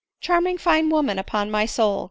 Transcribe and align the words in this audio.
"Charming 0.19 0.57
fine 0.57 0.89
woman 0.89 1.19
upon 1.19 1.51
my 1.51 1.67
soul!" 1.67 1.99